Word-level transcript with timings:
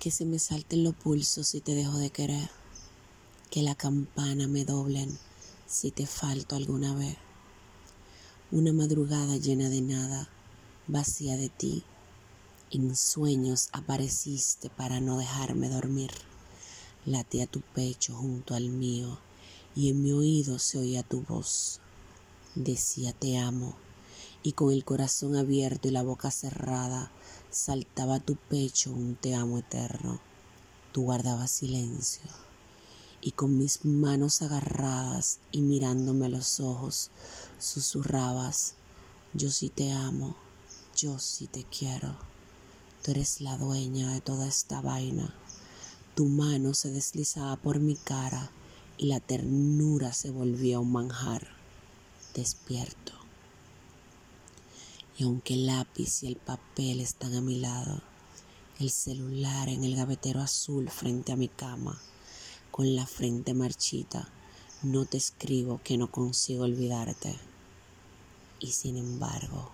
Que 0.00 0.10
se 0.10 0.24
me 0.24 0.38
salten 0.38 0.82
los 0.82 0.94
pulsos 0.94 1.48
si 1.48 1.60
te 1.60 1.74
dejo 1.74 1.98
de 1.98 2.08
querer. 2.08 2.48
Que 3.50 3.60
la 3.60 3.74
campana 3.74 4.48
me 4.48 4.64
doblen 4.64 5.18
si 5.66 5.90
te 5.90 6.06
falto 6.06 6.56
alguna 6.56 6.94
vez. 6.94 7.18
Una 8.50 8.72
madrugada 8.72 9.36
llena 9.36 9.68
de 9.68 9.82
nada, 9.82 10.30
vacía 10.86 11.36
de 11.36 11.50
ti. 11.50 11.84
En 12.70 12.96
sueños 12.96 13.68
apareciste 13.72 14.70
para 14.70 15.00
no 15.00 15.18
dejarme 15.18 15.68
dormir. 15.68 16.12
Late 17.04 17.42
a 17.42 17.46
tu 17.46 17.60
pecho 17.60 18.14
junto 18.14 18.54
al 18.54 18.70
mío 18.70 19.18
y 19.76 19.90
en 19.90 20.02
mi 20.02 20.12
oído 20.12 20.58
se 20.58 20.78
oía 20.78 21.02
tu 21.02 21.20
voz. 21.20 21.78
Decía 22.54 23.12
te 23.12 23.36
amo 23.36 23.76
y 24.42 24.52
con 24.52 24.72
el 24.72 24.84
corazón 24.84 25.36
abierto 25.36 25.88
y 25.88 25.90
la 25.90 26.02
boca 26.02 26.30
cerrada 26.30 27.10
saltaba 27.50 28.16
a 28.16 28.20
tu 28.20 28.36
pecho 28.36 28.92
un 28.92 29.16
te 29.16 29.34
amo 29.34 29.58
eterno. 29.58 30.20
Tú 30.92 31.02
guardabas 31.02 31.50
silencio 31.50 32.22
y 33.20 33.32
con 33.32 33.58
mis 33.58 33.84
manos 33.84 34.42
agarradas 34.42 35.40
y 35.52 35.60
mirándome 35.60 36.26
a 36.26 36.30
los 36.30 36.60
ojos 36.60 37.10
susurrabas, 37.58 38.74
yo 39.34 39.50
sí 39.50 39.68
te 39.68 39.92
amo, 39.92 40.36
yo 40.96 41.18
sí 41.18 41.46
te 41.46 41.64
quiero. 41.64 42.16
Tú 43.02 43.12
eres 43.12 43.40
la 43.40 43.56
dueña 43.56 44.12
de 44.12 44.20
toda 44.20 44.46
esta 44.48 44.80
vaina. 44.80 45.34
Tu 46.14 46.26
mano 46.26 46.74
se 46.74 46.90
deslizaba 46.90 47.56
por 47.56 47.80
mi 47.80 47.96
cara 47.96 48.50
y 48.98 49.06
la 49.06 49.20
ternura 49.20 50.12
se 50.12 50.30
volvía 50.30 50.80
un 50.80 50.92
manjar. 50.92 51.48
Despierto. 52.34 53.09
Y 55.20 55.24
aunque 55.24 55.52
el 55.52 55.66
lápiz 55.66 56.22
y 56.22 56.28
el 56.28 56.36
papel 56.36 56.98
están 56.98 57.34
a 57.34 57.42
mi 57.42 57.58
lado, 57.58 58.00
el 58.78 58.88
celular 58.88 59.68
en 59.68 59.84
el 59.84 59.94
gavetero 59.94 60.40
azul 60.40 60.88
frente 60.88 61.30
a 61.30 61.36
mi 61.36 61.48
cama, 61.48 62.00
con 62.70 62.96
la 62.96 63.04
frente 63.04 63.52
marchita, 63.52 64.30
no 64.82 65.04
te 65.04 65.18
escribo 65.18 65.78
que 65.84 65.98
no 65.98 66.10
consigo 66.10 66.64
olvidarte. 66.64 67.38
Y 68.60 68.68
sin 68.68 68.96
embargo, 68.96 69.70